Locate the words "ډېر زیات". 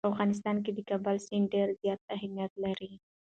1.53-2.01